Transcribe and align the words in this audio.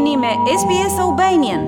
jeni 0.00 0.16
me 0.16 0.30
SBS 0.58 0.98
Aubanian. 1.00 1.60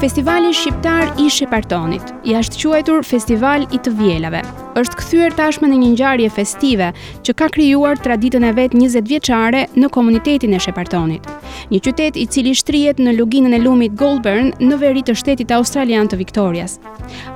Festivali 0.00 0.52
shqiptar 0.54 1.08
i 1.18 1.30
Shepartonit, 1.30 2.02
i 2.28 2.34
ashtë 2.36 2.60
quajtur 2.66 3.04
Festival 3.06 3.64
i 3.72 3.80
të 3.80 3.94
Vjelave, 4.00 4.44
është 4.82 5.00
këthyër 5.00 5.38
tashme 5.40 5.70
në 5.72 5.80
një 5.84 5.92
njarje 5.96 6.32
festive 6.36 6.92
që 7.24 7.36
ka 7.40 7.48
kryuar 7.56 7.96
traditën 8.04 8.50
e 8.50 8.56
vetë 8.60 8.82
20 8.84 9.08
vjeqare 9.14 9.66
në 9.80 9.92
komunitetin 9.96 10.52
e 10.56 10.60
Shepartonit 10.60 11.32
një 11.70 11.80
qytet 11.84 12.16
i 12.20 12.26
cili 12.30 12.54
shtrihet 12.56 13.00
në 13.02 13.14
luginën 13.18 13.54
e 13.56 13.60
lumit 13.62 13.94
Goulburn 13.98 14.52
në 14.60 14.78
veri 14.80 15.02
të 15.06 15.14
shtetit 15.18 15.52
australian 15.54 16.08
të 16.10 16.18
Viktorias. 16.20 16.78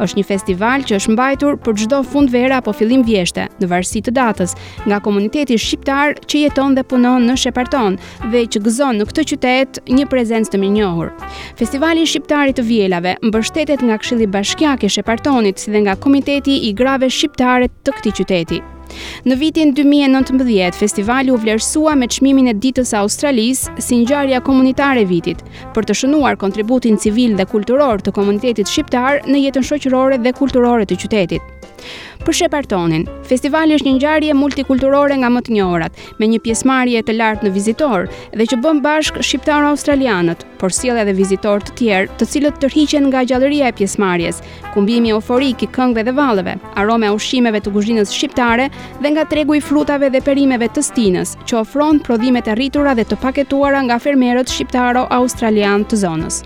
Është 0.03 0.21
një 0.21 0.27
festival 0.29 0.85
që 0.87 0.99
është 0.99 1.15
mbajtur 1.15 1.57
për 1.63 1.79
çdo 1.85 2.03
fund 2.03 2.35
apo 2.35 2.73
fillim 2.73 3.03
vjeshte, 3.05 3.49
në 3.61 3.67
varësi 3.69 4.03
të 4.03 4.11
datës, 4.15 4.55
nga 4.87 5.01
komuniteti 5.01 5.55
shqiptar 5.59 6.15
që 6.27 6.45
jeton 6.45 6.75
dhe 6.75 6.83
punon 6.83 7.25
në 7.27 7.37
Sheparton 7.37 7.99
dhe 8.31 8.43
që 8.47 8.61
gëzon 8.63 8.97
në 8.99 9.05
këtë 9.09 9.25
qytet 9.33 9.79
një 9.89 10.07
prezencë 10.09 10.51
të 10.53 10.59
mirënjohur. 10.59 11.11
Festivali 11.59 12.03
i 12.03 12.23
i 12.49 12.53
të 12.55 12.63
vjelave 12.67 13.17
mbështetet 13.23 13.83
nga 13.83 13.99
Këshilli 13.99 14.27
Bashkiak 14.27 14.85
i 14.85 14.89
Shepartonit 14.89 15.59
si 15.59 15.71
dhe 15.71 15.81
nga 15.81 15.97
Komiteti 15.97 16.59
i 16.69 16.75
Grave 16.75 17.11
Shqiptare 17.11 17.69
të 17.85 17.95
këtij 17.99 18.17
qyteti. 18.21 18.63
Në 19.29 19.37
vitin 19.41 19.73
2019, 19.75 20.77
festivali 20.79 21.33
u 21.33 21.39
vlerësua 21.41 21.95
me 21.99 22.09
çmimin 22.11 22.49
e 22.53 22.55
Ditës 22.65 22.93
së 22.93 22.99
Australisë 23.01 23.77
si 23.87 23.99
ngjarja 24.03 24.41
komunitare 24.47 25.03
e 25.05 25.09
vitit, 25.11 25.43
për 25.75 25.89
të 25.89 25.97
shënuar 26.03 26.39
kontributin 26.41 26.99
civil 27.01 27.37
dhe 27.39 27.47
kulturor 27.53 28.03
të 28.03 28.15
komunitetit 28.17 28.71
shqiptar 28.71 29.23
në 29.27 29.45
jetën 29.49 29.67
shoqërore 29.71 30.21
dhe 30.25 30.35
kulturore 30.39 30.87
të 30.89 31.01
qytetit 31.05 31.71
për 32.25 32.37
Shepartonin. 32.39 33.05
Festivali 33.29 33.77
është 33.77 33.89
një 33.89 33.95
ngjarje 33.99 34.35
multikulturore 34.39 35.17
nga 35.21 35.29
më 35.33 35.43
të 35.47 35.55
njohurat, 35.59 36.01
me 36.21 36.29
një 36.33 36.41
pjesëmarrje 36.45 37.03
të 37.05 37.17
lartë 37.19 37.47
në 37.47 37.53
vizitor 37.55 38.07
dhe 38.37 38.47
që 38.51 38.59
bën 38.65 38.81
bashk 38.85 39.21
shqiptarë 39.25 39.71
australianët, 39.73 40.45
por 40.61 40.73
sjell 40.73 41.01
edhe 41.03 41.15
vizitor 41.19 41.61
të 41.69 41.77
tjerë, 41.83 42.17
të 42.21 42.29
cilët 42.33 42.59
tërhiqen 42.65 43.09
nga 43.11 43.25
galleria 43.31 43.69
e 43.71 43.77
pjesëmarrjes, 43.79 44.41
kumbimi 44.75 45.13
euforik 45.15 45.67
i 45.67 45.71
këngëve 45.77 46.07
dhe 46.09 46.17
valleve, 46.19 46.57
e 47.05 47.15
ushqimeve 47.15 47.61
të 47.61 47.73
kuzhinës 47.75 48.13
shqiptare 48.17 48.71
dhe 49.03 49.09
nga 49.13 49.25
tregu 49.31 49.55
i 49.57 49.61
frutave 49.61 50.09
dhe 50.11 50.23
perimeve 50.25 50.69
të 50.73 50.83
stinës, 50.89 51.37
që 51.45 51.61
ofron 51.63 51.99
prodhimet 52.01 52.49
e 52.49 52.55
rritura 52.57 52.95
dhe 52.95 53.05
të 53.05 53.21
paketuara 53.21 53.85
nga 53.89 53.99
fermerët 54.01 54.49
shqiptaro 54.49 55.07
australian 55.19 55.85
të 55.85 56.01
zonës. 56.07 56.43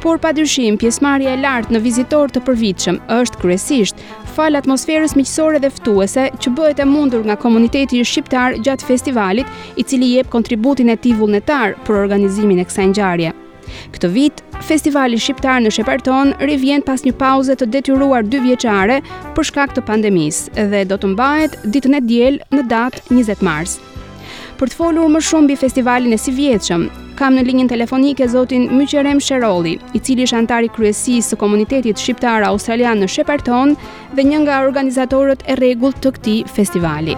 Por 0.00 0.18
pa 0.18 0.32
dyshim, 0.36 0.76
pjesmarja 0.78 1.32
e 1.34 1.38
lartë 1.40 1.74
në 1.74 1.80
vizitor 1.84 2.32
të 2.32 2.42
përvitëshëm 2.48 2.98
është 3.18 3.40
kresisht 3.42 4.02
fal 4.34 4.58
atmosferës 4.58 5.14
miqësore 5.18 5.60
dhe 5.62 5.70
ftuese 5.76 6.26
që 6.42 6.52
bëhet 6.58 6.82
e 6.82 6.86
mundur 6.90 7.24
nga 7.26 7.36
komuniteti 7.40 8.02
shqiptar 8.04 8.58
gjatë 8.66 8.88
festivalit, 8.90 9.46
i 9.80 9.82
cili 9.84 10.12
jep 10.16 10.28
kontributin 10.32 10.90
e 10.92 10.96
tij 11.00 11.16
vullnetar 11.20 11.76
për 11.86 12.02
organizimin 12.04 12.60
e 12.60 12.66
kësaj 12.68 12.90
ngjarje. 12.92 13.32
Këtë 13.94 14.08
vit, 14.12 14.42
festivali 14.68 15.16
shqiptar 15.18 15.62
në 15.64 15.72
Sheparton 15.72 16.34
rivjen 16.50 16.84
pas 16.84 17.02
një 17.06 17.14
pauze 17.18 17.54
të 17.58 17.70
detyruar 17.74 18.22
dy 18.26 18.42
vjeqare 18.44 19.00
për 19.36 19.48
shkak 19.50 19.72
të 19.74 19.86
pandemis 19.88 20.44
dhe 20.58 20.84
do 20.90 20.98
të 21.00 21.10
mbajet 21.14 21.56
ditën 21.74 21.98
e 21.98 22.02
djelë 22.10 22.50
në 22.58 22.66
datë 22.74 23.06
20 23.10 23.42
mars. 23.48 23.78
Për 24.60 24.70
të 24.70 24.78
folur 24.78 25.08
më 25.14 25.24
shumë 25.30 25.50
bi 25.50 25.56
festivalin 25.58 26.14
e 26.14 26.20
si 26.20 26.30
vjetëshëm, 26.36 26.84
Kam 27.14 27.36
në 27.38 27.44
linjën 27.46 27.68
telefonike 27.70 28.26
zotin 28.26 28.64
Myqerem 28.74 29.20
Sheroli, 29.22 29.76
i 29.94 29.98
cili 30.02 30.24
është 30.26 30.56
i 30.66 30.70
kryesisë 30.76 31.28
së 31.30 31.36
komunitetit 31.38 32.00
shqiptar 32.02 32.42
australian 32.42 32.98
në 32.98 33.06
Shepparton 33.06 33.76
dhe 34.18 34.24
një 34.26 34.40
nga 34.42 34.56
organizatorët 34.66 35.44
e 35.46 35.54
rregullt 35.60 36.00
të 36.02 36.12
këtij 36.16 36.40
festivali. 36.56 37.14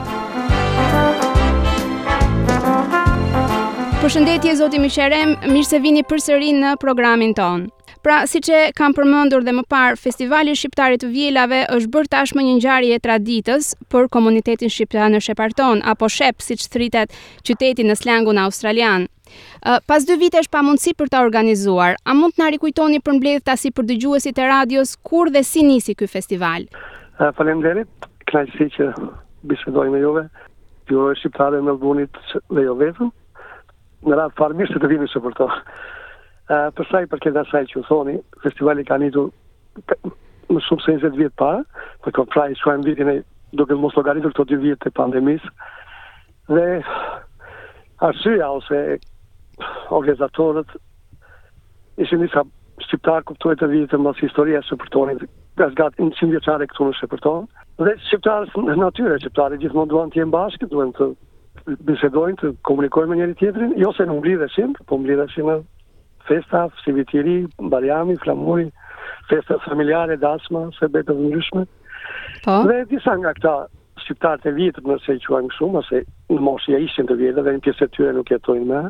Përshëndetje 4.05 4.57
zoti 4.61 4.79
Myqerem, 4.85 5.33
mirë 5.49 5.71
se 5.71 5.81
vini 5.81 6.05
përsëri 6.11 6.53
në 6.61 6.75
programin 6.85 7.33
ton. 7.35 7.65
Pra, 8.07 8.21
si 8.31 8.39
që 8.45 8.73
kam 8.79 8.93
përmëndur 8.95 9.43
dhe 9.43 9.51
më 9.57 9.65
parë, 9.73 9.97
Festivali 9.99 10.53
Shqiptarit 10.55 11.01
të 11.03 11.09
Vjelave 11.11 11.65
është 11.75 11.91
bërë 11.91 12.13
tashmë 12.13 12.45
një 12.47 12.55
njarje 12.61 12.95
e 12.95 13.03
traditës 13.03 13.73
për 13.91 14.07
komunitetin 14.15 14.71
Shqiptarë 14.71 15.11
në 15.17 15.25
Sheparton, 15.27 15.83
apo 15.83 16.07
Shep, 16.09 16.39
si 16.45 16.55
që 16.61 16.71
thritet 16.77 17.17
qytetin 17.49 17.89
në 17.91 17.97
slangun 18.05 18.39
australian. 18.45 19.09
Pas 19.89 20.05
dy 20.07 20.17
vite 20.21 20.39
është 20.43 20.53
pa 20.55 20.63
mundësi 20.67 20.93
për 21.01 21.09
të 21.13 21.21
organizuar, 21.27 21.97
a 22.07 22.15
mund 22.17 22.37
të 22.37 22.43
nari 22.43 22.61
kujtoni 22.63 23.01
për 23.09 23.17
mbledhë 23.19 23.57
si 23.63 23.73
për 23.79 23.89
dëgjuesit 23.91 24.41
e 24.43 24.47
radios, 24.51 24.93
kur 25.11 25.31
dhe 25.35 25.43
si 25.49 25.65
nisi 25.67 25.97
këj 25.99 26.11
festival? 26.13 26.67
Falem 27.39 27.63
derit, 27.65 28.09
knajësi 28.31 28.69
që 28.77 28.89
bisedoj 29.53 29.89
me 29.95 30.03
jove, 30.05 30.27
ju 30.91 31.09
e 31.11 31.17
shqiptare 31.23 31.61
me 31.63 31.75
lëbunit 31.75 32.21
dhe 32.55 32.65
jo 32.69 32.77
vetëm, 32.83 33.11
në 34.07 34.21
ratë 34.21 34.39
farë 34.39 34.59
mirë 34.61 34.73
se 34.77 34.83
të 34.85 34.91
vini 34.93 35.09
së 35.11 35.23
për 35.25 35.37
to. 35.41 35.49
Përsa 36.79 37.01
i 37.03 37.09
përkjeda 37.11 37.47
që 37.53 37.81
u 37.81 37.85
thoni, 37.89 38.21
festivali 38.45 38.85
ka 38.87 39.01
një 39.03 39.27
më 40.47 40.61
shumë 40.63 40.83
se 40.85 40.93
20 41.03 41.17
vjetë 41.19 41.35
para, 41.41 41.65
për 42.05 42.15
këmë 42.21 42.31
praj 42.33 42.51
që 42.61 42.67
hajmë 42.69 42.85
vitin 42.87 43.09
e 43.11 43.17
duke 43.59 43.75
mos 43.83 43.97
logaritur 43.99 44.31
të 44.37 44.45
të 44.45 44.51
dy 44.53 44.59
vjetë 44.63 44.85
të 44.87 44.95
pandemisë, 44.99 45.49
dhe 46.55 46.69
arsyja 48.07 48.47
ose 48.61 48.79
organizatorët 49.99 50.69
ishin 52.05 52.21
disa 52.23 52.43
shqiptar 52.87 53.25
kuptoj 53.29 53.55
të 53.63 53.69
vijë 53.73 53.89
të 53.93 53.99
mos 54.07 54.19
historia 54.21 54.61
e 54.61 54.67
Shqiptonit, 54.69 55.23
pas 55.57 55.73
gati 55.79 56.03
100 56.05 56.29
vjeçare 56.35 56.67
këtu 56.73 56.89
në 56.91 56.97
shëpërton 57.01 57.47
Dhe 57.81 57.93
shqiptarës 58.09 58.53
në 58.57 58.75
natyrë, 58.83 59.19
shqiptarët 59.23 59.61
gjithmonë 59.63 59.91
duan 59.93 60.11
të 60.13 60.21
jenë 60.23 60.33
bashkë, 60.35 60.69
duan 60.73 60.93
të 60.97 61.11
bisedojnë, 61.89 62.37
të 62.41 62.51
komunikojnë 62.69 63.11
me 63.11 63.17
njëri 63.21 63.37
tjetrin, 63.41 63.73
jo 63.81 63.91
se 63.97 64.07
në 64.09 64.17
mblidheshin, 64.19 64.73
po 64.89 64.97
mblidheshin 65.01 65.49
në 65.51 65.57
festa, 66.29 66.63
si 66.83 66.93
vitiri, 66.93 67.35
flamuri, 68.23 68.67
festa 69.29 69.59
familjare, 69.67 70.17
dasma, 70.17 70.71
se 70.79 70.89
betë 70.89 71.13
dhe 71.17 71.27
ndryshme. 71.31 71.65
Po. 72.45 72.55
Dhe 72.69 72.85
disa 72.93 73.15
nga 73.21 73.33
këta 73.37 73.55
shqiptarët 74.05 74.47
e 74.49 74.55
vjetër 74.57 74.89
nëse 74.89 75.17
i 75.19 75.21
quajmë 75.27 75.53
shumë, 75.59 75.79
ose 75.83 76.05
në 76.33 76.41
moshja 76.49 76.81
ishin 76.89 77.07
të 77.09 77.17
vjetër, 77.21 77.43
dhe 77.45 77.57
në 77.59 77.65
pjesë 77.67 77.85
të 77.85 77.93
tyre 77.97 78.17
nuk 78.17 78.33
jetojnë 78.33 78.67
me, 78.73 78.83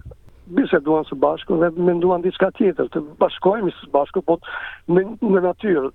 biseduan 0.54 1.04
së 1.08 1.16
bashku 1.22 1.56
dhe 1.60 1.68
menduan 1.88 2.22
diçka 2.22 2.50
tjetër, 2.58 2.88
të 2.94 3.00
bashkohemi 3.20 3.72
së 3.78 3.88
bashku, 3.94 4.22
po 4.26 4.38
në, 4.88 5.02
në 5.22 5.42
natyrë, 5.48 5.90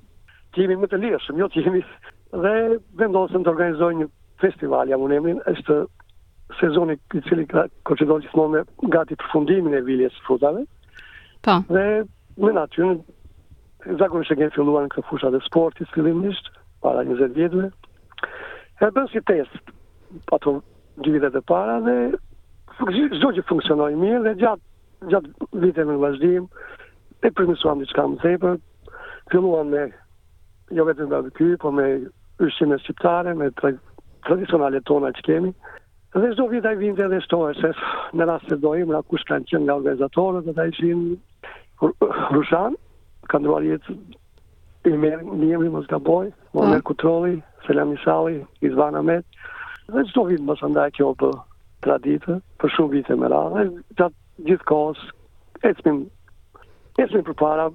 të 0.52 0.64
jemi 0.66 0.78
më 0.82 0.90
të 0.92 1.00
lirëshëm, 1.06 1.40
jo 1.40 1.50
të 1.54 1.66
jemi... 1.68 1.84
Dhe 2.32 2.52
vendosëm 2.96 3.44
të 3.44 3.52
organizojnë 3.52 4.00
një 4.06 4.06
festival, 4.40 4.88
jam 4.88 5.02
unë 5.04 5.18
emrin, 5.18 5.42
është 5.52 5.76
sezoni 6.62 6.96
i 6.96 7.22
cili 7.28 7.44
ka 7.52 7.66
koqedon 7.88 8.22
gjithmonë 8.24 8.62
gati 8.94 9.18
të 9.20 9.28
fundimin 9.34 9.76
e 9.76 9.82
viljes 9.84 10.14
së 10.16 10.24
frutave. 10.30 10.62
Po. 11.44 11.58
Dhe 11.68 11.84
në 12.46 12.54
natyrë, 12.56 12.94
zakonisht 14.00 14.32
e 14.32 14.36
filluan 14.38 14.56
filluar 14.56 14.88
në 14.88 14.94
këtë 14.96 15.10
fusha 15.12 15.34
të 15.36 15.44
sportit, 15.44 15.92
fillimisht, 15.96 16.48
para 16.84 17.04
20 17.04 17.36
vjetëve, 17.36 17.68
e 18.80 18.88
bënë 18.96 19.12
si 19.12 19.24
test, 19.28 19.60
ato 20.32 20.56
20 21.04 21.04
dy 21.06 21.12
vitet 21.18 21.36
e 21.36 21.44
para 21.48 21.80
dhe 21.84 21.98
zdo 22.80 23.32
që 23.38 23.44
funksionoj 23.50 23.94
mirë 24.00 24.22
dhe 24.26 24.34
gjatë 24.42 25.10
gjatë 25.12 25.50
vite 25.64 25.84
me 25.90 25.96
vazhdim 25.98 26.46
e 27.26 27.32
përmisuam 27.38 27.80
një 27.82 27.88
qka 27.90 28.04
të 28.12 28.20
tepër 28.22 28.58
filluan 29.32 29.70
me 29.74 29.88
jo 30.78 30.86
vetëm 30.88 31.10
nga 31.10 31.20
dhe 31.26 31.32
kjoj, 31.38 31.58
po 31.64 31.72
me 31.74 31.88
ushqime 32.46 32.78
shqiptare, 32.84 33.34
me 33.38 33.50
tra, 33.58 33.72
tradicionale 34.28 34.82
tona 34.88 35.10
që 35.18 35.26
kemi 35.28 35.52
dhe 36.16 36.32
zdo 36.36 36.46
vite 36.52 36.68
a 36.70 36.74
i 36.76 36.80
vinte 36.84 37.08
dhe 37.08 37.22
shtohet 37.26 37.58
në 38.14 38.28
rast 38.30 38.48
të 38.52 38.60
dojim 38.66 38.90
nga 38.94 39.02
kush 39.10 39.26
kanë 39.30 39.50
qenë 39.52 39.66
nga 39.68 39.78
organizatorët 39.82 40.46
dhe 40.50 40.56
ta 40.60 40.70
ishin 40.72 41.04
Rushan, 42.36 42.76
kanë 43.32 43.48
duar 43.50 43.64
jetë 43.66 43.96
i 44.92 44.96
merë 45.02 45.24
një 45.40 45.48
emri 45.56 45.70
mos 45.74 45.86
gaboj, 45.90 46.30
Mohamed 46.58 46.82
po. 46.84 46.92
Kutroli, 46.92 47.40
Selam 47.66 47.92
i 47.96 48.36
Izvan 48.66 48.96
Ahmet, 48.98 49.26
dhe 49.90 50.04
qëto 50.10 50.24
vitë 50.30 50.46
më 50.46 50.56
sëndaj 50.60 50.92
kjo 50.98 51.14
për 51.22 51.34
po 51.34 51.40
tra 51.86 51.98
ditë, 52.02 52.38
për 52.62 52.74
shumë 52.76 52.96
vite 53.00 53.18
me 53.20 53.30
radhë, 53.32 53.64
dhe 53.64 53.98
gjatë 54.00 54.48
gjithë 54.50 54.68
kohës, 54.70 55.02
ecmim, 55.70 56.04
ecmim 57.02 57.26
për 57.30 57.38
para, 57.42 57.68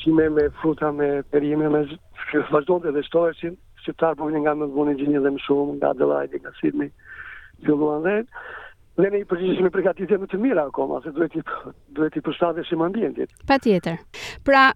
shime 0.00 0.28
me 0.36 0.46
fruta, 0.60 0.92
me 0.94 1.10
perime, 1.34 1.68
me 1.72 1.84
shkërë 2.22 2.48
vazhdojnë 2.54 2.86
dhe 2.88 2.94
dhe 2.98 3.04
shtohër 3.08 3.36
që 3.42 3.52
shqiptarë 3.82 4.20
po 4.22 4.30
nga 4.34 4.54
më 4.60 4.70
zbuni 4.70 4.96
gjinje 5.00 5.22
dhe 5.24 5.34
më 5.36 5.42
shumë, 5.48 5.78
nga 5.80 5.92
Adelaide, 5.94 6.40
nga 6.42 6.52
Sidney, 6.60 6.90
filluan 7.64 8.02
dhe, 8.06 8.16
dhe 9.00 9.08
ne 9.14 9.20
i 9.22 9.24
dhe 9.26 9.70
përgatitje 9.74 10.18
më 10.20 10.28
të 10.30 10.38
mirë 10.44 10.64
akoma, 10.68 11.00
se 11.04 11.10
duhet 11.16 11.34
i, 11.38 11.42
duhet 11.96 12.14
dhe 12.14 12.20
përstadhe 12.26 12.64
shimë 12.68 12.86
ambientit. 12.90 13.32
Pa 13.48 13.56
tjetër. 13.62 13.96
Pra, 14.46 14.66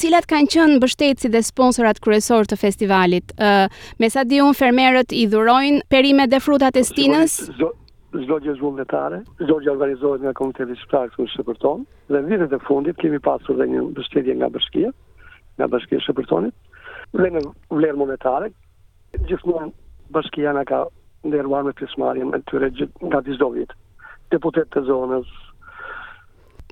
cilat 0.00 0.26
kanë 0.30 0.50
qënë 0.54 0.92
si 1.18 1.28
dhe 1.36 1.42
sponsorat 1.44 2.00
kryesor 2.00 2.48
të 2.50 2.56
festivalit? 2.62 3.34
Me 4.00 4.10
sa 4.10 4.24
di 4.24 4.40
unë, 4.40 4.56
fermerët 4.56 5.12
i 5.22 5.26
dhurojnë 5.28 5.82
perime 5.92 6.26
dhe 6.26 6.40
frutat 6.40 6.78
e 6.80 6.84
stinës? 6.90 7.40
zgjodhje 8.22 8.54
zhvillimtare, 8.54 9.20
zgjodhje 9.40 9.70
organizohet 9.76 10.20
nga 10.22 10.32
komiteti 10.36 10.76
shqiptar 10.78 11.10
këtu 11.12 11.24
në 11.26 11.32
Shqipërton, 11.32 11.82
dhe 12.08 12.20
në 12.22 12.30
vitet 12.30 12.52
e 12.52 12.60
fundit 12.68 13.00
kemi 13.00 13.20
pasur 13.24 13.58
dhe 13.58 13.66
një 13.72 13.82
mbështetje 13.90 14.36
nga 14.38 14.48
bashkia, 14.56 14.90
nga 15.58 15.68
bashkia 15.72 16.00
e 16.00 16.04
Shqipërtonit, 16.06 16.54
dhe 17.16 17.30
në 17.34 17.42
vlerë 17.72 18.00
monetare, 18.00 18.52
gjithmonë 19.28 19.72
bashkia 20.16 20.54
na 20.56 20.64
ka 20.68 20.84
ndërruar 21.26 21.66
me 21.66 21.74
pjesëmarrjen 21.80 22.32
e 22.38 22.42
të 22.48 22.64
gjithë 22.78 23.08
nga 23.10 23.22
çdo 23.26 23.50
vit. 23.56 23.72
Deputet 24.30 24.70
të 24.74 24.82
zonës, 24.88 25.28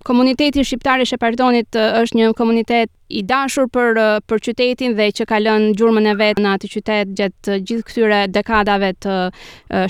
Komuniteti 0.05 0.61
shqiptar 0.69 1.01
i 1.01 1.07
Shepardonit 1.09 1.77
është 1.81 2.19
një 2.19 2.25
komunitet 2.37 2.91
i 3.17 3.23
dashur 3.25 3.71
për 3.73 3.97
për 4.29 4.41
qytetin 4.47 4.93
dhe 4.99 5.07
që 5.17 5.25
ka 5.31 5.39
lënë 5.41 5.71
gjurmën 5.81 6.09
e 6.11 6.13
vet 6.21 6.41
në 6.45 6.51
atë 6.59 6.69
qytet 6.75 7.13
gjatë 7.17 7.55
gjithë 7.71 7.87
këtyre 7.89 8.19
dekadave 8.35 8.91
të 9.01 9.15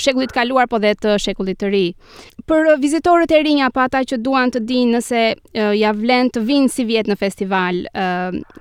shekullit 0.05 0.31
të 0.31 0.37
kaluar 0.39 0.69
po 0.71 0.79
dhe 0.85 0.93
të 1.03 1.17
shekullit 1.25 1.59
të 1.65 1.71
ri. 1.75 1.83
Për 2.47 2.71
vizitorët 2.85 3.35
e 3.35 3.41
rinj 3.49 3.65
apo 3.67 3.83
ata 3.89 4.05
që 4.13 4.21
duan 4.23 4.55
të 4.55 4.63
dinë 4.71 4.95
nëse 5.01 5.23
ja 5.81 5.91
vlen 5.99 6.31
të 6.37 6.45
vinë 6.53 6.71
si 6.77 6.87
vjet 6.93 7.11
në 7.11 7.17
festival, 7.25 7.81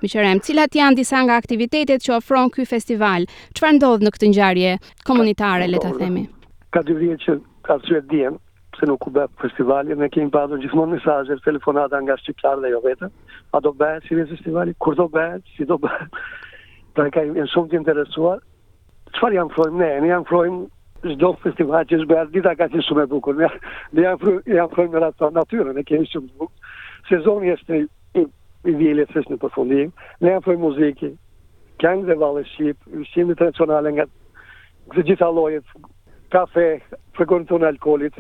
më 0.01 0.09
qërem, 0.15 0.41
cilat 0.47 0.79
janë 0.81 0.99
disa 1.03 1.21
nga 1.27 1.37
aktivitetet 1.43 2.01
që 2.01 2.15
ofron 2.17 2.49
ky 2.55 2.65
festival? 2.65 3.29
Çfarë 3.53 3.77
ndodh 3.77 4.09
në 4.09 4.13
këtë 4.17 4.31
ngjarje 4.33 4.73
komunitare, 5.05 5.69
le 5.69 5.83
ta 5.85 5.93
themi? 6.01 6.25
Ka 6.73 6.81
dy 6.81 6.97
vjet 7.03 7.21
që 7.29 7.37
ka 7.69 7.77
syet 7.85 8.09
diem, 8.09 8.41
pse 8.73 8.87
nuk 8.89 9.05
u 9.07 9.11
për 9.13 9.27
festivali, 9.41 9.95
ne 9.99 10.07
kemi 10.09 10.31
pasur 10.33 10.57
gjithmonë 10.63 10.97
mesazhe, 10.97 11.35
telefonata 11.45 11.99
nga 12.01 12.15
shqiptarë 12.21 12.63
dhe 12.63 12.71
jo 12.73 12.79
vetëm. 12.85 13.11
A 13.53 13.61
do 13.63 13.71
bëhet 13.79 14.07
që 14.09 14.17
një 14.19 14.25
festivali, 14.33 14.73
Kur 14.83 14.95
do 14.97 15.05
bëhet? 15.13 15.43
Si 15.57 15.67
do 15.69 15.77
bëhet? 15.83 16.17
Pra 16.97 17.05
ka 17.13 17.23
janë 17.27 17.45
shumë 17.53 17.71
të 17.73 17.77
interesuar. 17.81 18.41
Çfarë 19.17 19.37
janë 19.39 19.53
frojmë 19.55 19.81
ne? 19.83 19.91
Ne 20.03 20.09
janë 20.13 20.27
frojmë 20.29 21.13
çdo 21.13 21.31
festival 21.43 21.85
që 21.91 21.99
zgjat 22.05 22.31
dita 22.33 22.53
ka 22.57 22.69
qenë 22.73 22.85
shumë 22.87 23.05
e 23.05 23.11
bukur. 23.13 23.37
Ne 23.43 23.47
janë 23.53 24.07
janë 24.07 24.19
frojmë, 24.23 24.57
janë 24.57 24.73
frojmë 24.75 24.97
në 25.05 25.11
atë 25.11 25.31
natyrë, 25.37 25.77
ne 25.77 25.85
kemi 25.91 26.09
shumë 26.09 26.31
bukur. 26.39 26.77
Sezoni 27.11 27.53
është 27.57 27.81
i 27.83 28.25
i 28.63 28.71
vjelit 28.79 29.09
fes 29.11 29.25
në 29.27 29.35
përfundim. 29.41 29.89
Ne 30.23 30.31
janë 30.31 30.45
frojmë 30.45 30.63
muzikë, 30.63 31.09
këngë 31.83 32.05
dhe 32.07 32.15
valle 32.21 32.45
shqip, 32.53 32.77
ushqime 32.95 33.35
tradicionale 33.35 33.91
nga 33.91 34.05
të 34.93 35.03
gjitha 35.09 35.27
llojet, 35.35 35.67
kafe, 36.33 36.67
frekuentun 37.17 37.61
alkoolit, 37.69 38.15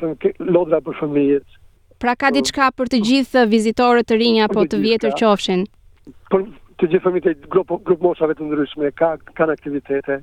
lodra 0.53 0.79
për 0.85 0.97
fëmijët. 0.99 1.55
Pra 2.03 2.13
ka 2.19 2.29
diçka 2.35 2.67
për 2.77 2.91
të 2.93 2.99
gjithë 3.07 3.45
vizitorët 3.49 4.09
të 4.11 4.19
rinj 4.21 4.41
apo 4.45 4.65
të 4.69 4.79
vjetër 4.83 5.15
qofshin? 5.21 5.63
Për 6.33 6.45
të 6.79 6.91
gjithë 6.91 7.03
fëmijët 7.07 7.29
e 7.31 7.35
grup 7.55 8.03
moshave 8.05 8.35
të 8.37 8.45
ndryshme 8.49 8.91
ka 9.01 9.09
kanë 9.39 9.55
aktivitete. 9.57 10.19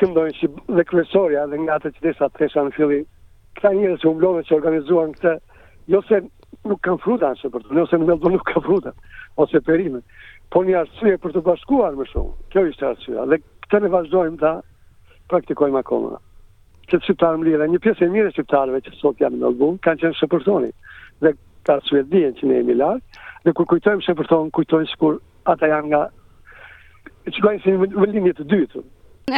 Këndojnë 0.00 0.36
si 0.38 0.48
dhe 0.78 0.86
kryesorja 0.88 1.42
dhe 1.52 1.60
nga 1.64 1.76
ato 1.80 1.92
që 1.96 2.06
desha 2.08 2.30
tresha 2.38 2.64
në 2.64 2.72
fillim. 2.78 3.04
Këta 3.58 3.74
njerëz 3.76 4.00
që 4.00 4.08
humblonë 4.08 4.46
që 4.48 4.56
organizuan 4.56 5.12
këtë, 5.18 5.34
jo 5.92 6.00
se 6.08 6.22
nuk 6.70 6.80
kanë 6.86 7.02
fruta 7.04 7.34
as 7.34 7.42
për 7.52 7.66
të, 7.66 7.84
se 7.90 8.00
në 8.00 8.08
meldo 8.14 8.32
nuk 8.36 8.46
ka 8.54 8.62
fruta 8.64 8.94
ose 9.42 9.60
perime. 9.68 10.00
Po 10.54 10.64
një 10.64 10.78
arsye 10.84 11.18
për 11.20 11.34
të 11.36 11.44
bashkuar 11.50 11.98
më 12.00 12.08
shumë. 12.14 12.32
Kjo 12.54 12.64
ishte 12.72 12.88
arsyeja 12.94 13.28
dhe 13.34 13.42
këta 13.66 13.82
ne 13.84 13.92
vazhdojmë 13.98 14.40
ta 14.46 14.54
praktikojmë 15.34 15.82
akoma 15.84 16.16
që 16.90 16.98
të 16.98 17.04
shqiptarë 17.06 17.38
më 17.40 17.46
lirë, 17.48 17.66
një 17.70 17.80
pjesë 17.84 18.06
e 18.06 18.12
mire 18.12 18.30
shqiptarëve 18.34 18.80
që 18.86 18.92
sot 18.98 19.20
jam 19.22 19.36
në 19.36 19.50
lëbun, 19.52 19.76
kanë 19.84 20.02
qenë 20.02 20.16
shëpërtoni, 20.20 20.70
dhe 21.22 21.32
ka 21.66 21.76
Suedien 21.86 22.34
që 22.38 22.48
ne 22.50 22.58
e 22.60 22.76
larkë, 22.76 23.20
dhe 23.46 23.52
kur 23.56 23.68
kujtojmë 23.70 24.04
shëpërtoni, 24.06 24.50
kujtojmë 24.56 24.90
shkur 24.94 25.20
ata 25.52 25.70
janë 25.70 25.90
nga 25.92 26.02
që 27.30 27.44
gajnë 27.46 27.62
si 27.62 27.74
një 27.74 27.90
vëllimje 27.98 28.32
të 28.40 28.46
dytë, 28.54 28.82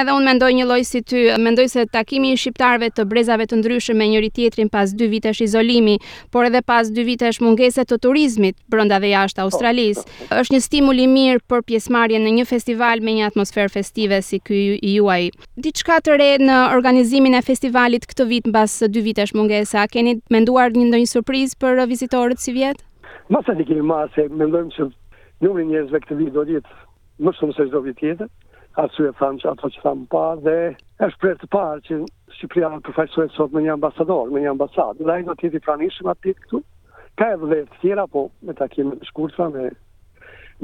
edhe 0.01 0.13
unë 0.17 0.27
mendoj 0.27 0.51
një 0.57 0.65
lloj 0.67 0.81
si 0.89 1.01
ty, 1.05 1.23
mendoj 1.41 1.67
se 1.73 1.83
takimi 1.93 2.33
i 2.35 2.39
shqiptarëve 2.39 2.89
të 2.97 3.05
brezave 3.11 3.47
të 3.49 3.59
ndryshëm 3.61 3.99
me 4.01 4.07
njëri 4.13 4.31
tjetrin 4.37 4.69
pas 4.73 4.91
dy 4.95 5.09
vitesh 5.13 5.43
izolimi, 5.45 5.99
por 6.33 6.49
edhe 6.49 6.61
pas 6.67 6.89
dy 6.91 7.05
vitesh 7.09 7.41
mungese 7.45 7.85
të 7.89 7.99
turizmit 8.05 8.57
brenda 8.73 8.99
dhe 9.03 9.11
jashtë 9.13 9.43
Australisë, 9.45 10.05
është 10.39 10.55
një 10.57 10.63
stimul 10.67 11.01
i 11.05 11.09
mirë 11.11 11.43
për 11.51 11.65
pjesëmarrjen 11.69 12.25
në 12.27 12.35
një 12.39 12.47
festival 12.53 13.01
me 13.05 13.15
një 13.19 13.29
atmosferë 13.31 13.73
festive 13.77 14.23
si 14.25 14.41
ky 14.41 14.63
i 14.79 14.95
juaj. 14.99 15.31
Diçka 15.63 15.99
të 16.01 16.19
re 16.21 16.31
në 16.43 16.59
organizimin 16.77 17.35
e 17.37 17.43
festivalit 17.45 18.07
këtë 18.09 18.29
vit 18.33 18.49
mbas 18.53 18.79
dy 18.89 19.05
vitesh 19.11 19.35
mungese, 19.37 19.79
a 19.79 19.87
keni 19.89 20.19
menduar 20.31 20.73
një 20.77 20.89
ndonjë 20.91 21.11
surprizë 21.13 21.59
për 21.61 21.85
vizitorët 21.91 22.41
si 22.41 22.53
vjet? 22.57 22.81
Mos 23.33 23.49
e 23.49 23.55
di 23.59 23.65
kemi 23.69 23.83
marrë, 23.87 24.29
mendojmë 24.33 24.73
se 24.77 24.89
numri 25.45 25.65
i 25.67 25.71
njerëzve 25.73 26.01
këtë 26.05 26.19
vit 26.21 26.33
do 26.35 26.45
të 26.49 26.57
jetë 26.59 26.81
më 27.23 27.33
shumë 27.39 27.55
se 27.57 27.67
çdo 27.69 27.81
vit 27.85 27.99
tjetër 28.01 28.29
arsye 28.81 29.09
e 29.11 29.15
thamë 29.19 29.43
që 29.43 29.49
ato 29.51 29.69
që 29.75 29.83
thamë 29.83 30.07
pa 30.13 30.23
dhe 30.47 30.55
është 31.05 31.21
për 31.23 31.35
të 31.43 31.49
parë 31.53 31.83
që 31.89 31.99
Shqipëria 32.37 32.71
përfaqësu 32.87 33.25
e 33.25 33.29
sot 33.35 33.53
me 33.53 33.63
një 33.67 33.75
ambasador, 33.75 34.31
me 34.33 34.41
një 34.45 34.53
ambasad. 34.55 35.01
Dhe 35.03 35.13
ajnë 35.13 35.29
do 35.29 35.35
t'jithi 35.41 35.61
prani 35.67 35.91
shumë 35.93 36.13
ati 36.15 36.33
këtu, 36.39 36.63
ka 37.21 37.29
edhe 37.35 37.51
dhe 37.53 37.59
të 37.69 37.83
tjera, 37.83 38.07
po 38.15 38.23
me 38.49 38.55
takim 38.63 38.95
shkurtra, 39.11 39.51
me 39.55 39.69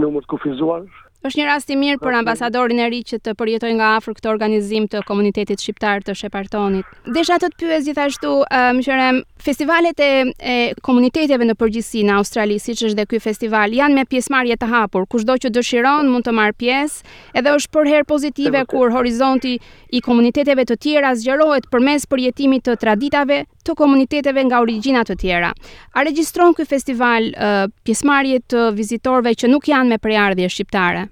numër 0.00 0.24
të 0.24 0.32
kufizuar. 0.34 0.86
Është 1.26 1.34
një 1.40 1.44
rast 1.48 1.70
i 1.74 1.74
mirë 1.74 1.98
për 1.98 2.14
ambasadorin 2.20 2.78
e 2.78 2.84
ri 2.92 2.98
që 3.02 3.16
të 3.26 3.32
përjetojë 3.40 3.74
nga 3.80 3.86
afër 3.96 4.14
këtë 4.18 4.28
organizim 4.30 4.84
të 4.90 5.00
komunitetit 5.08 5.58
shqiptar 5.58 6.04
të 6.06 6.14
Shepartonit. 6.20 6.84
Desha 7.14 7.40
të 7.42 7.48
të 7.50 7.58
pyes 7.64 7.88
gjithashtu, 7.88 8.30
më 8.46 8.76
um, 8.76 8.82
qenë 8.86 9.08
festivalet 9.42 9.98
e, 10.04 10.08
e 10.38 10.54
komuniteteve 10.86 11.48
në 11.48 11.56
përgjithësi 11.58 12.04
në 12.06 12.14
Australi, 12.20 12.60
siç 12.62 12.84
është 12.90 13.00
dhe 13.00 13.08
ky 13.10 13.20
festival, 13.24 13.74
janë 13.74 13.98
me 13.98 14.06
pjesëmarrje 14.12 14.60
të 14.62 14.70
hapur. 14.70 15.08
do 15.30 15.34
që 15.42 15.50
dëshiron 15.56 16.06
mund 16.08 16.24
të 16.24 16.32
marr 16.38 16.54
pjesë, 16.58 17.02
edhe 17.34 17.50
është 17.56 17.70
për 17.74 17.88
herë 17.90 18.04
pozitive 18.14 18.62
kur 18.70 18.90
horizonti 18.94 19.58
i 19.96 20.00
komuniteteve 20.00 20.64
të 20.70 20.76
tjera 20.78 21.10
zgjerohet 21.18 21.66
përmes 21.72 22.06
përjetimit 22.06 22.62
të 22.62 22.76
traditave 22.80 23.44
të 23.68 23.76
komuniteteve 23.76 24.42
nga 24.48 24.62
origjina 24.64 25.02
të 25.04 25.16
tjera. 25.20 25.50
A 25.92 26.04
regjistron 26.08 26.54
ky 26.56 26.64
festival 26.68 27.28
uh, 27.34 27.64
pjesëmarrje 27.84 28.42
të 28.52 28.64
vizitorëve 28.78 29.34
që 29.42 29.50
nuk 29.52 29.68
janë 29.68 29.92
me 29.92 30.00
përardhje 30.02 30.48
shqiptare? 30.54 31.06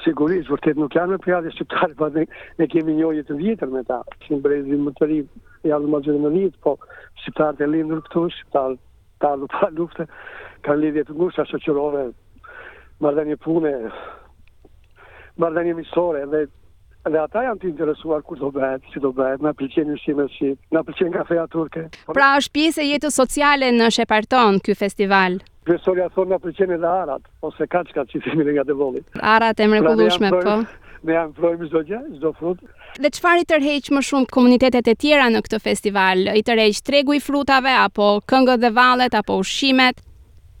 Sigurisht, 0.00 0.48
vërtet 0.48 0.78
nuk 0.80 0.94
janë 0.96 1.16
me 1.16 1.20
përardhje 1.20 1.52
shqiptare, 1.58 1.92
por 1.98 2.08
ne, 2.16 2.22
ne 2.58 2.68
kemi 2.72 2.94
njëjë 2.96 3.26
të 3.28 3.36
vjetër 3.40 3.72
me 3.74 3.82
ta, 3.88 3.98
si 4.24 4.38
brezi 4.44 4.78
më 4.80 4.94
të 4.96 5.08
ri, 5.10 5.18
i 5.68 5.72
më 5.76 6.00
gjithë 6.06 6.22
në 6.24 6.30
njëtë, 6.38 6.60
po 6.64 6.72
shqiptarët 7.24 7.60
e 7.66 7.68
lindur 7.68 8.00
këtu, 8.06 8.22
shqiptarë 8.36 8.78
të 9.20 9.32
lu 9.42 9.50
pa 9.52 9.68
luftë, 9.76 10.06
kanë 10.64 10.80
lidhje 10.84 11.04
të 11.10 11.18
ngushta 11.18 11.44
shoqërore, 11.50 12.06
marrëdhënie 13.04 13.36
pune, 13.44 13.74
marrëdhënie 15.42 15.76
miqësore 15.82 16.24
dhe 16.32 16.46
dhe 17.08 17.18
ata 17.20 17.40
janë 17.46 17.60
të 17.62 17.68
interesuar 17.70 18.20
kur 18.26 18.36
do 18.38 18.50
bëhet, 18.52 18.82
si 18.92 19.00
do 19.00 19.10
bëhet, 19.16 19.40
na 19.44 19.54
pëlqen 19.56 19.94
ushqimi 19.94 20.26
si, 20.34 20.50
na 20.74 20.82
pëlqen 20.84 21.14
kafeja 21.14 21.46
turke. 21.52 21.86
Pra 22.12 22.34
është 22.40 22.52
pjesë 22.58 22.84
e 22.84 22.88
jetës 22.90 23.16
sociale 23.16 23.70
në 23.72 23.86
Sheparton 23.96 24.58
ky 24.64 24.74
festival. 24.76 25.38
Profesorja 25.64 26.10
thon 26.12 26.28
na 26.34 26.38
pëlqen 26.44 26.74
edhe 26.76 26.88
arat 26.90 27.24
ose 27.46 27.66
kaçka 27.72 28.04
që 28.10 28.20
themi 28.26 28.46
nga 28.52 28.66
devolli. 28.68 29.00
Arat 29.24 29.60
e 29.60 29.66
pra, 29.66 29.72
mrekullueshme 29.72 30.32
pra 30.36 30.42
po. 30.42 30.58
Ne 31.08 31.16
janë 31.16 31.34
flojmë 31.40 31.70
çdo 31.70 31.80
gjë, 31.88 32.02
çdo 32.18 32.34
frut. 32.36 32.60
Dhe 33.00 33.10
çfarë 33.16 33.46
i 33.46 33.46
tërheq 33.48 33.88
më 33.96 34.02
shumë 34.10 34.28
komunitetet 34.36 34.92
e 34.92 34.96
tjera 35.00 35.30
në 35.32 35.40
këtë 35.46 35.60
festival? 35.64 36.26
I 36.36 36.42
tërheq 36.44 36.84
tregu 36.84 37.16
i 37.16 37.22
frutave 37.24 37.72
apo 37.86 38.10
këngët 38.28 38.60
dhe 38.66 38.74
vallet 38.76 39.16
apo 39.16 39.38
ushqimet? 39.40 40.02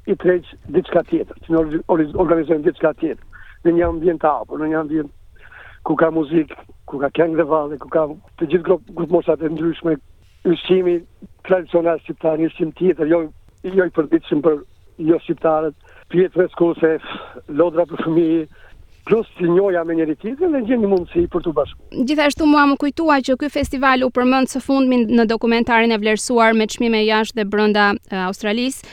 I 0.08 0.16
tërheq 0.16 0.54
diçka 0.72 1.04
tjetër. 1.10 1.36
Ne 1.52 1.82
organizojmë 2.24 2.64
diçka 2.70 2.94
tjetër 3.02 3.26
në 3.66 3.76
një 3.76 3.88
ambient 3.92 4.24
të 4.24 4.34
në 4.62 4.70
një 4.72 4.78
ambient 4.80 5.12
ku 5.90 5.96
ka 5.98 6.12
muzikë, 6.14 6.54
ku 6.86 7.00
ka 7.02 7.08
këngë 7.18 7.34
dhe 7.40 7.44
valë, 7.50 7.78
ku 7.82 7.88
ka 7.90 8.04
të 8.38 8.46
gjithë 8.52 8.66
grupë 8.68 8.92
grup 9.00 9.14
mosatë 9.16 9.48
e 9.48 9.48
ndryshme, 9.56 9.94
ushqimi 10.50 10.92
tradicional 11.48 11.98
shqiptar, 12.04 12.38
një 12.38 12.50
shqim 12.54 12.70
tjetër, 12.78 13.10
jo, 13.10 13.18
jo 13.74 13.86
i 13.90 13.94
përbitëshim 13.98 14.44
për 14.46 14.60
jo 15.08 15.18
shqiptarët, 15.24 15.74
pjetëve 16.14 16.46
skose, 16.54 16.92
lodra 17.58 17.88
për 17.90 18.04
fëmijë, 18.04 18.44
plus 19.04 19.26
si 19.38 19.44
njoja 19.48 19.82
me 19.84 19.94
njëri 19.96 20.14
tjetër 20.20 20.50
dhe 20.52 20.60
gjeni 20.68 20.86
mundësi 20.90 21.24
për 21.32 21.44
të 21.44 21.52
bashkuar. 21.56 21.94
Gjithashtu 22.08 22.46
mua 22.48 22.66
më 22.70 22.76
kujtua 22.82 23.18
që 23.26 23.36
ky 23.40 23.50
festival 23.52 24.04
u 24.06 24.10
përmend 24.14 24.50
së 24.52 24.60
fundmi 24.64 24.98
në 25.16 25.24
dokumentarin 25.30 25.92
e 25.94 25.98
vlerësuar 26.02 26.54
me 26.58 26.66
çmime 26.70 27.00
jashtë 27.06 27.40
dhe 27.40 27.44
brenda 27.52 27.86
Australisë. 28.26 28.84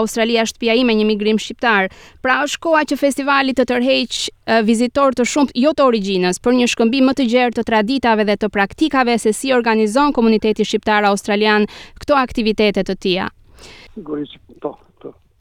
Australia 0.00 0.44
është 0.46 0.62
pija 0.62 0.76
ime 0.82 0.96
një 1.00 1.08
migrim 1.12 1.38
shqiptar. 1.40 1.88
Pra 2.24 2.40
është 2.46 2.62
koha 2.66 2.84
që 2.90 3.00
festivali 3.04 3.54
të 3.56 3.68
tërheq 3.72 4.18
vizitor 4.68 5.16
të 5.16 5.26
shumë 5.32 5.56
jo 5.66 5.72
të 5.74 5.86
origjinës 5.90 6.40
për 6.44 6.58
një 6.60 6.70
shkëmbim 6.74 7.08
më 7.10 7.16
të 7.20 7.28
gjerë 7.32 7.56
të 7.56 7.66
traditave 7.70 8.28
dhe 8.28 8.36
të 8.42 8.52
praktikave 8.54 9.16
se 9.22 9.32
si 9.32 9.54
organizon 9.56 10.12
komuniteti 10.12 10.64
shqiptar 10.66 11.08
australian 11.08 11.66
këto 12.02 12.18
aktivitete 12.20 12.84
të 12.84 12.94
tija. 13.00 13.30
Sigurisht, 13.96 14.36
po 14.60 14.76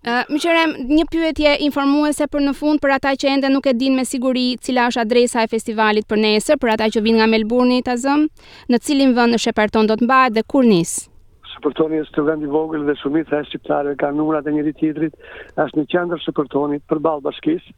më 0.05 0.38
qëre, 0.38 0.63
një 0.85 1.05
pyetje 1.09 1.53
informuese 1.65 2.27
për 2.29 2.43
në 2.45 2.53
fund, 2.53 2.81
për 2.83 2.91
ata 3.00 3.13
që 3.17 3.31
ende 3.38 3.50
nuk 3.50 3.65
e 3.65 3.74
din 3.74 3.95
me 3.97 4.03
siguri 4.05 4.53
cila 4.62 4.88
është 4.91 5.01
adresa 5.01 5.43
e 5.43 5.50
festivalit 5.50 6.05
për 6.05 6.21
nesër, 6.21 6.59
për 6.62 6.74
ata 6.75 6.88
që 6.93 7.01
vinë 7.01 7.19
nga 7.24 7.27
Melbourne 7.31 7.79
i 7.79 7.81
të 7.85 7.95
zëm, 8.03 8.27
në 8.69 8.81
cilin 8.85 9.15
vënd 9.17 9.33
në 9.35 9.39
Sheperton 9.41 9.89
do 9.89 9.97
të 9.97 10.05
mbajt 10.05 10.35
dhe 10.38 10.43
kur 10.45 10.65
nisë? 10.69 11.07
Shëpërtoni 11.55 12.01
është 12.03 12.15
të 12.19 12.25
vend 12.27 12.45
i 12.45 12.50
vogël 12.53 12.83
dhe 12.85 12.95
shumit 13.01 13.29
e 13.33 13.39
shqiptare 13.47 13.95
ka 14.00 14.09
numrat 14.13 14.45
e 14.47 14.53
njëri 14.53 14.75
tjetrit, 14.77 15.13
është 15.57 15.79
në 15.81 15.88
qendër 15.93 16.21
Shepertonit 16.25 16.83
për 16.89 17.00
balë 17.05 17.24
bashkisë, 17.25 17.75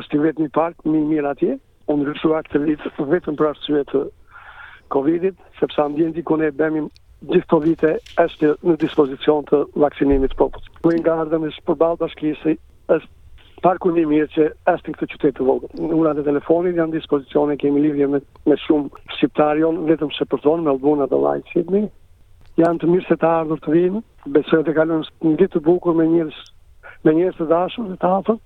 është 0.00 0.16
i 0.18 0.22
vetë 0.26 0.46
një 0.46 0.52
park, 0.56 0.80
një 0.88 1.02
mirë 1.12 1.32
atje, 1.36 1.58
unë 1.92 2.06
rëshu 2.10 2.30
këtë 2.34 2.62
vitë 2.66 3.08
vetëm 3.14 3.36
për 3.38 3.50
arsye 3.52 3.82
të 3.92 4.04
Covidit, 4.90 5.36
sepse 5.60 5.78
ambjenti 5.82 6.22
kune 6.26 6.48
e 6.48 6.54
bemim 6.54 6.86
gjithë 7.30 7.44
të 7.46 7.50
po 7.50 7.58
vite 7.62 7.92
është 8.22 8.54
në 8.64 8.76
dispozicion 8.80 9.44
të 9.50 9.60
vaksinimit 9.82 10.32
popullës. 10.38 10.72
Wayne 10.86 11.02
Garden 11.02 11.42
është 11.48 11.64
përballë 11.66 11.98
bashkisë, 11.98 12.52
është 12.96 13.60
parku 13.64 13.90
i 13.98 14.04
mirë 14.06 14.28
që 14.34 14.44
është 14.72 14.92
në 14.92 14.98
këtë 15.00 15.08
qytet 15.14 15.36
të 15.38 15.46
vogël. 15.48 15.72
Urat 15.96 16.18
dhe 16.20 16.24
telefonit 16.28 16.78
janë 16.78 16.92
në 16.92 16.94
dispozicion, 16.98 17.50
kemi 17.58 17.82
lidhje 17.82 18.06
me 18.12 18.20
me 18.50 18.56
shumë 18.64 19.02
shqiptarion 19.16 19.80
jo 19.80 19.86
vetëm 19.88 20.12
se 20.18 20.28
për 20.34 20.44
zonën 20.44 20.68
Melbourne 20.68 21.02
atë 21.08 21.18
vaj 21.24 21.42
Sydney. 21.50 21.88
Janë 22.62 22.80
të 22.84 22.92
mirë 22.92 23.06
se 23.08 23.16
të 23.24 23.30
ardhur 23.40 23.62
të 23.66 23.74
vinë, 23.76 24.04
besoj 24.36 24.62
të 24.64 24.76
kalojnë 24.78 25.08
një 25.26 25.34
ditë 25.42 25.54
të 25.56 25.64
bukur 25.70 25.98
me 25.98 26.06
njerëz 26.12 26.38
me 27.06 27.16
njerëz 27.18 27.40
të 27.40 27.48
dashur 27.50 27.90
të 27.98 28.10
afërt. 28.20 28.44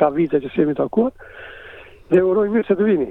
Ka 0.00 0.12
vite 0.14 0.38
që 0.46 0.54
jemi 0.54 0.78
takuar. 0.78 1.10
Dhe 2.12 2.22
uroj 2.24 2.46
mirë 2.54 2.68
se 2.70 2.78
të 2.78 2.86
vini. 2.88 3.10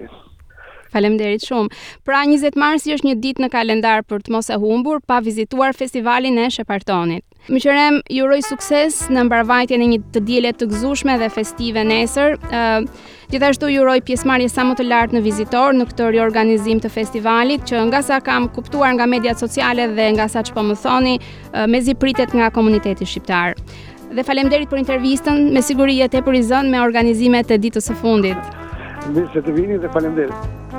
Faleminderit 0.94 1.46
shumë. 1.46 1.70
Pra 2.08 2.22
20 2.28 2.58
marsi 2.60 2.94
është 2.96 3.10
një 3.12 3.18
ditë 3.24 3.46
në 3.46 3.50
kalendar 3.54 4.04
për 4.10 4.24
të 4.26 4.34
mos 4.34 4.50
e 4.54 4.58
humbur 4.62 5.02
pa 5.08 5.20
vizituar 5.26 5.76
festivalin 5.78 6.40
e 6.44 6.50
Shepartonit. 6.54 7.26
Miqërem, 7.50 8.02
ju 8.14 8.26
uroj 8.28 8.42
sukses 8.46 8.98
në 9.10 9.24
mbarvajtjen 9.26 9.82
e 9.82 9.88
një 9.94 10.00
të 10.14 10.22
djelet 10.28 10.58
të 10.60 10.68
gëzueshme 10.74 11.16
dhe 11.22 11.30
festive 11.34 11.84
nesër. 11.88 12.36
uh, 12.50 13.16
Gjithashtu 13.30 13.68
ju 13.70 13.84
uroj 13.84 14.02
pjesëmarrje 14.06 14.48
sa 14.50 14.64
më 14.66 14.76
të 14.80 14.86
lartë 14.90 15.14
në 15.16 15.22
vizitor 15.24 15.74
në 15.78 15.86
këtë 15.90 16.10
riorganizim 16.14 16.80
të 16.82 16.90
festivalit, 16.90 17.62
që 17.70 17.84
nga 17.90 18.02
sa 18.04 18.20
kam 18.20 18.48
kuptuar 18.50 18.94
nga 18.98 19.06
mediat 19.06 19.38
sociale 19.40 19.88
dhe 19.88 20.08
nga 20.18 20.28
sa 20.28 20.40
që 20.42 20.54
po 20.54 20.64
më 20.70 20.76
thoni, 20.84 21.16
uh, 21.20 21.66
mezi 21.68 21.96
pritet 21.96 22.34
nga 22.34 22.50
komuniteti 22.50 23.06
shqiptar. 23.06 23.54
Dhe 24.14 24.24
faleminderit 24.26 24.70
për 24.70 24.80
intervistën, 24.84 25.52
me 25.54 25.62
siguri 25.62 25.98
jete 26.02 26.22
për 26.26 26.36
i 26.42 26.44
zënë 26.44 26.70
me 26.70 26.82
organizimet 26.84 27.50
e 27.52 27.58
ditës 27.58 27.90
së 27.92 27.96
fundit. 28.02 28.40
Mirë 29.14 29.46
të 29.46 29.54
vini 29.56 29.78
dhe 29.80 29.88
faleminderit. 29.94 30.79